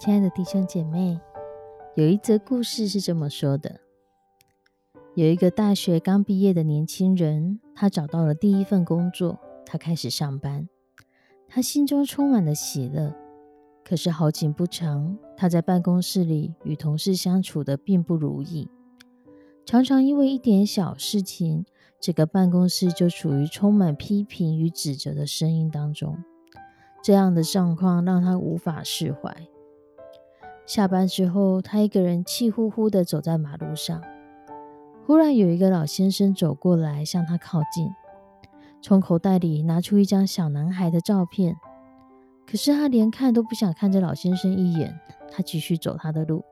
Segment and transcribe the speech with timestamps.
[0.00, 1.20] 亲爱的弟兄姐妹，
[1.94, 3.80] 有一则故事是这么说的：
[5.14, 10.66] 有一个大学刚毕业的年轻人，他找到了第一份工作，他开始上班，
[11.46, 13.14] 他心中充满了喜乐。
[13.84, 18.70] 可是好景不长，他在办公室里与同事相处的并不如意，
[19.66, 21.66] 常常因为一点小事情，
[22.00, 26.16] 这个办公室就处于充满批评与指责的声音当中。
[27.02, 29.46] 这样的状况让他无法释怀。
[30.70, 34.00] 下班之后，他一个人气呼呼地走在马路上。
[35.04, 37.90] 忽然有一个老先生走过来，向他靠近，
[38.80, 41.56] 从口袋里拿出一张小男孩的照片。
[42.46, 44.96] 可是他连看都不想看这老先生一眼，
[45.28, 46.44] 他继续走他的路。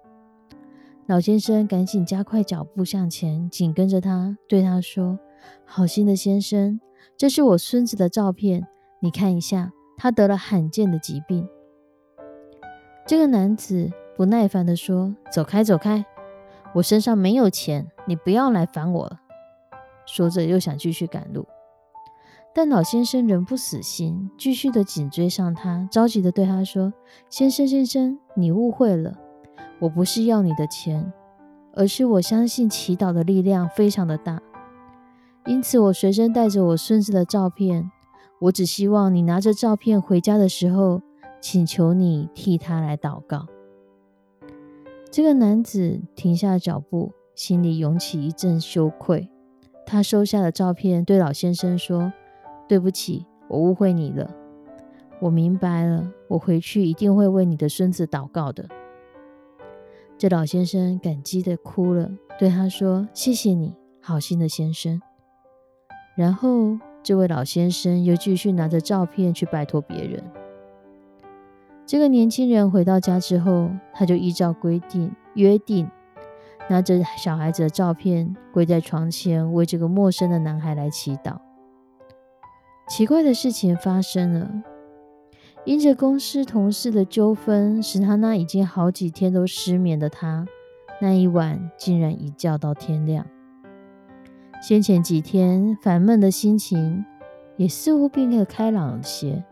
[1.07, 5.21] 老先生赶紧加快脚步向前，紧跟着他，对他说
[5.65, 6.81] ：“好心的先生，
[7.17, 8.67] 这是我孙子的照片，
[8.99, 11.49] 你看一下，他得了罕见的疾病。”
[13.07, 13.93] 这个男子。
[14.19, 16.05] 不耐烦地说：“走开，走开！
[16.75, 19.21] 我身上没有钱，你不要来烦我了。”
[20.07, 21.47] 说着又想继续赶路，
[22.53, 26.93] 但老先生仍不死心，继续的紧追上他，着急的对他说
[27.31, 29.17] ：“先生，先生，你误会了，
[29.79, 31.13] 我不是要你的钱，
[31.77, 34.43] 而是我相信祈祷的力量非常的大，
[35.47, 37.89] 因此我随身带着我孙子的照片。
[38.41, 41.03] 我只希望你拿着照片回家的时候，
[41.41, 43.47] 请求你替他来祷告。”
[45.11, 49.29] 这个男子停下脚步，心里涌起一阵羞愧。
[49.87, 52.13] 他收下了照片，对老先生说
[52.69, 54.31] ：“对不起，我误会你了。
[55.21, 58.69] 我明白了，我回去一定会为你的孙子祷告的。”
[60.19, 65.01] 这老先生感激的哭了，对他说：“谢谢你，好心的先生。”
[66.15, 70.23] 然后，这位老先生又继续拿着照片去拜托别人。
[71.89, 75.91] 这个年轻人回到家之后，他就依照规定约定，
[76.69, 81.39] 拿着小孩子的照片跪在床前，为这个陌生的男孩来祈祷。
[82.91, 84.63] 奇怪的事情发生了，
[85.65, 90.47] 因着公司同事的纠纷，使他那已经好几天都失眠的他，
[91.01, 93.25] 那一晚竟然一觉到天亮。
[94.61, 97.07] 先前几天烦闷的心情，
[97.57, 99.43] 也似乎变得开朗了些。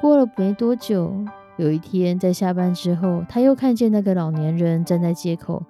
[0.00, 1.12] 过了没多久，
[1.56, 5.62] 有一天在下班之后，他又看见那个老年人站在街口，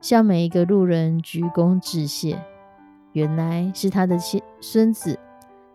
[0.00, 2.38] 向每一个路人鞠躬致谢。
[3.12, 5.18] 原来是他的亲孙子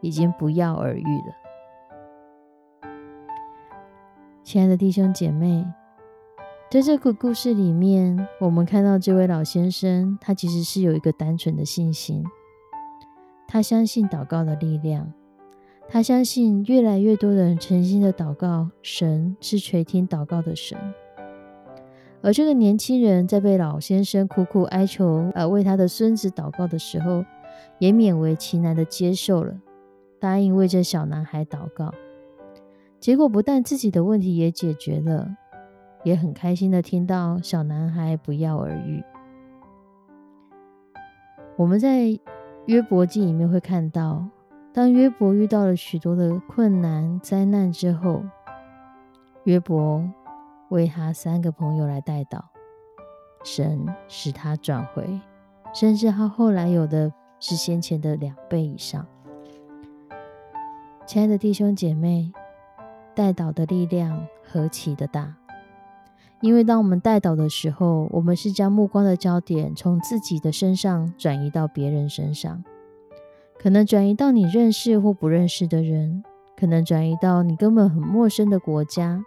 [0.02, 2.90] 已经不药而愈了。
[4.44, 5.66] 亲爱的弟兄姐妹，
[6.72, 12.24] 在这个故事里面，我们看到这位老先生，他其实是有一个单纯的信心，
[13.48, 15.14] 他相信祷告的力量。
[15.90, 20.78] 他相信越来越多的人诚心的祷告，神是垂听祷告的神。
[22.22, 27.24] 而这个年轻人在被老先生苦苦哀求，呃，为他的孙子祷告的时候，
[27.80, 29.62] 也勉为其难的接受了，
[30.20, 31.94] 答应为这小男孩祷告。
[33.00, 35.38] 结果不但自己的问题也解决了，
[36.04, 39.02] 也很开心的听到小男孩不药而愈。
[41.56, 42.20] 我们在
[42.66, 44.28] 约伯记里面会看到。
[44.78, 48.22] 当约伯遇到了许多的困难灾难之后，
[49.46, 50.08] 约伯
[50.70, 52.40] 为他三个朋友来代祷，
[53.44, 55.20] 神使他转回，
[55.74, 59.04] 甚至他后来有的是先前的两倍以上。
[61.08, 62.32] 亲爱的弟兄姐妹，
[63.16, 65.38] 代祷的力量何其的大！
[66.42, 72.64] 因为当我们代祷的时候，我们是将目光的焦点从自己的身上转移到别人身上。
[73.68, 76.24] 可能转移到你认识或不认识的人，
[76.56, 79.22] 可能转移到你根本很陌生的国家，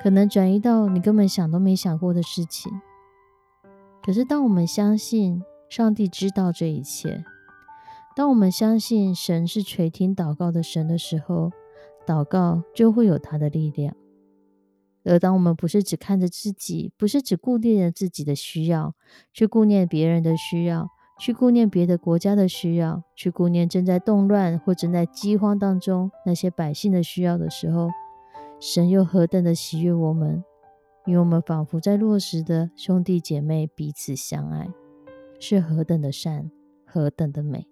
[0.00, 2.70] 可能转移到你根本想都没想过的事情。
[4.00, 7.24] 可是，当我们相信上帝知道这一切，
[8.14, 11.50] 当我们相信神是垂听祷告的神的时候，
[12.06, 13.96] 祷告就会有它的力量。
[15.02, 18.94] 而当我们不是只看着自己，不是只顾念着自己的需要，
[19.32, 27.88] 去顾念别人的需要，去顾念别的国家的需要，去顾念正在动乱或正在饥荒当中那些百姓的需要的时候，
[28.58, 30.44] 神又何等的喜悦我们，
[31.06, 34.68] 因为我们仿佛在落实的兄弟姐妹彼此相爱，
[35.38, 36.50] 是何等的善，
[36.84, 37.66] 何等的美。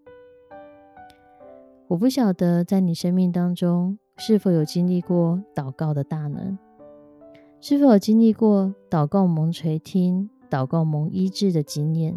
[1.88, 6.56] 我不晓得在你生命当中是否有经历过祷告的大能。
[7.60, 12.16] 是否有经历过祷告蒙垂听、祷告蒙医治的经验？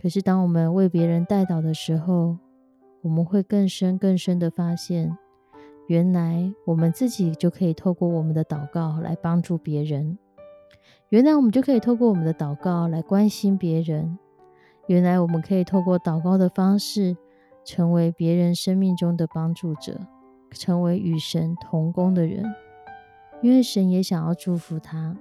[0.00, 2.36] 可是，当我们为别人代祷的时候，
[3.02, 5.16] 我们会更深、更深的发现，
[5.86, 10.18] 原来我们自己就可以透过我们的祷告来帮助别人；
[11.08, 14.18] 原来我们就可以透过我们的祷告来关心别人；
[14.86, 17.16] 原来我们可以透过祷告的方式，
[17.64, 19.98] 成为别人生命中的帮助者，
[20.50, 22.44] 成为与神同工的人。
[23.42, 25.16] 因为神也想要祝福他，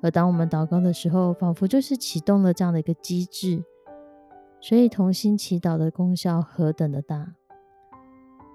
[0.00, 3.62] 而当我们祷告的时候，仿佛就是启动了这样的一个机制。
[4.60, 7.34] 所以同心祈祷的功效何等的大！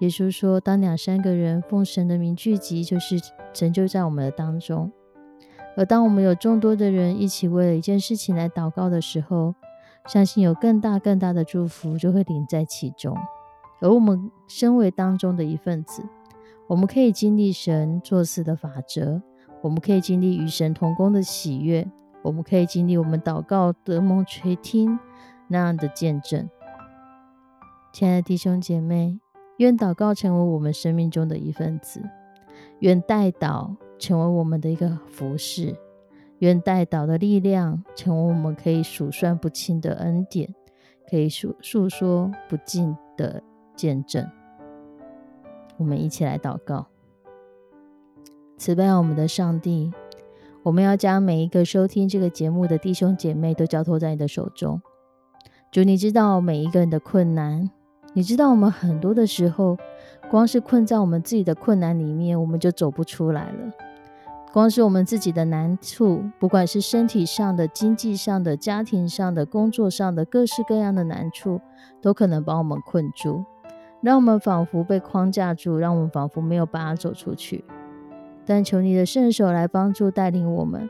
[0.01, 3.17] 耶稣说：“当两三个人奉神的名聚集，就是
[3.53, 4.91] 成就在我们的当中。”
[5.77, 9.55] 而当我们有众多的人一起为了一件事情来祷告的时候，
[10.07, 13.17] 相信有更大更大的祝福就会临在其中。
[13.81, 16.03] 而我们身为当中的一份子。
[16.67, 19.21] 我们可以经历神做事的法则，
[19.61, 21.87] 我们可以经历与神同工的喜悦，
[22.23, 24.97] 我们可以经历我们祷告得蒙垂听
[25.47, 26.49] 那样的见证。
[27.93, 29.19] 亲爱的弟兄姐妹，
[29.57, 32.01] 愿祷告成为我们生命中的一份子，
[32.79, 35.75] 愿代祷成为我们的一个服饰，
[36.39, 40.53] 愿代祷的力量成为我们可以数算不清的恩典，
[41.09, 43.41] 可以诉诉说不尽的
[43.75, 44.29] 见证。
[45.77, 46.87] 我们一起来祷告，
[48.57, 49.93] 慈悲我们的上帝，
[50.63, 54.81] 我们要将每一个收听这个节目的弟兄姐妹都交托在你的手中。
[55.75, 57.69] 主，你知道每一个人的困难，
[58.13, 59.77] 你知道我们很多的时候，
[60.31, 63.73] 光是困在我们自己的困难里面，我们就走不出来了。
[64.53, 71.59] 光是我们自己的难处，不管是身体上的、经济上的、家庭上的、工作上的，各式各样的难处，
[72.01, 73.43] 都可能把我们困住。
[73.99, 77.65] 让我们仿佛被框架住，让我们仿佛没有办法走出去。
[78.45, 80.89] 但求你的圣手来帮助带领我们，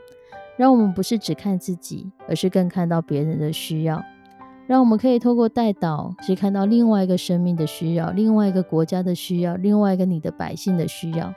[0.56, 4.00] 让我们不是只看自己，而是更看到别人的需要。
[4.66, 11.32] 让我们可以透过带导，去看到另外一个生命的需要，另外一个国家的需要，另外一个你的百姓的需要。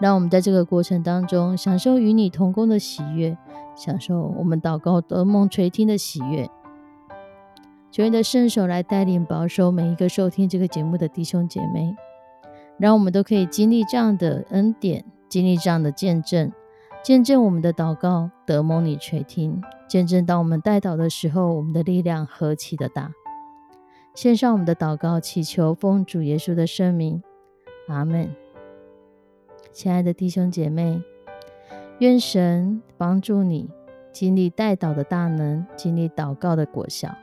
[0.00, 3.36] 让我们在这个过程当中，享受与你同工的喜悦，
[3.74, 6.48] 享受我们祷告得梦垂听的喜悦。
[7.90, 11.94] 求你的圣手来带领保守每一个收听这个节目的弟兄姐妹，
[12.76, 16.52] 让我们都可以经历这样的恩典，经历这样的见证，
[17.04, 23.12] 见证我们的祷告得蒙你垂听，见证当我们带祷的时候，我们的力量何其的大。
[24.14, 27.22] 献上我们的祷告，祈求奉主耶稣的圣名，
[27.88, 28.30] 阿门。
[29.72, 31.02] 亲爱的弟兄姐妹，
[31.98, 33.68] 愿神帮助你
[34.12, 37.14] 经历带祷的大能，经历祷告的果效。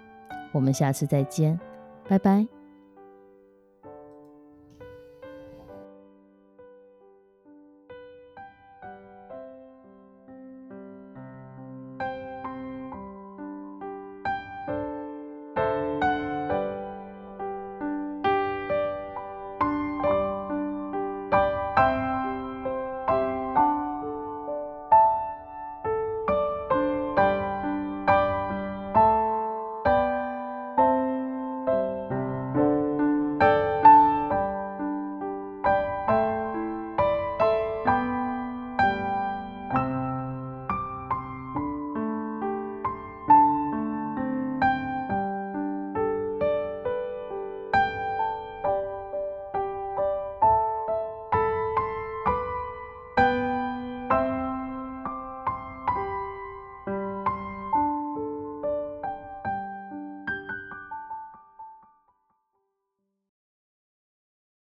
[0.51, 1.60] 我们下次再见，
[2.10, 2.61] 拜拜。